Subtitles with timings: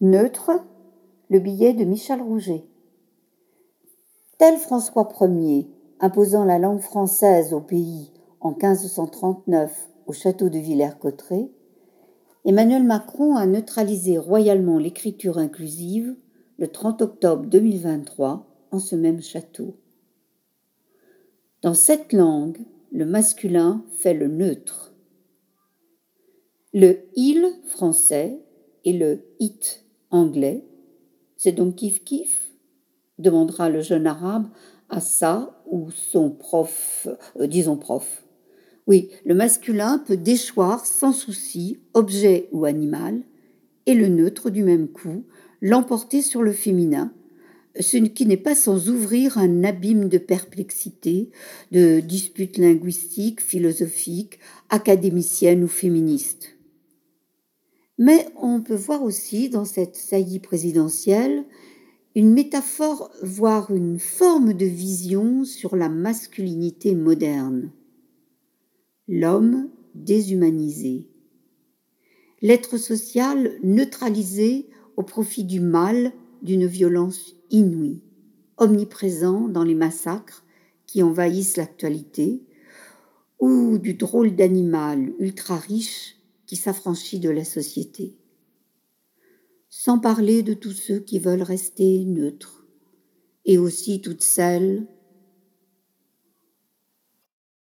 [0.00, 0.52] Neutre,
[1.28, 2.64] le billet de Michel Rouget.
[4.38, 5.66] Tel François Ier,
[5.98, 11.50] imposant la langue française au pays en 1539 au château de Villers-Cotterêts,
[12.44, 16.14] Emmanuel Macron a neutralisé royalement l'écriture inclusive
[16.58, 19.74] le 30 octobre 2023 en ce même château.
[21.62, 22.60] Dans cette langue,
[22.92, 24.94] le masculin fait le neutre.
[26.72, 28.40] Le il français
[28.84, 30.64] et le it anglais,
[31.36, 32.50] c'est donc kiff kiff
[33.18, 34.48] demandera le jeune arabe
[34.88, 37.08] à sa ou son prof,
[37.38, 38.24] euh, disons prof.
[38.86, 43.22] Oui, le masculin peut déchoir sans souci objet ou animal,
[43.86, 45.24] et le neutre du même coup
[45.60, 47.12] l'emporter sur le féminin,
[47.80, 51.30] ce qui n'est pas sans ouvrir un abîme de perplexité,
[51.72, 56.57] de disputes linguistiques, philosophiques, académiciennes ou féministes.
[57.98, 61.44] Mais on peut voir aussi dans cette saillie présidentielle
[62.14, 67.70] une métaphore, voire une forme de vision sur la masculinité moderne.
[69.08, 71.08] L'homme déshumanisé.
[72.40, 78.02] L'être social neutralisé au profit du mal d'une violence inouïe,
[78.56, 80.44] omniprésent dans les massacres
[80.86, 82.42] qui envahissent l'actualité,
[83.40, 86.17] ou du drôle d'animal ultra riche
[86.48, 88.16] qui s'affranchit de la société.
[89.68, 92.66] Sans parler de tous ceux qui veulent rester neutres,
[93.44, 94.88] et aussi toutes celles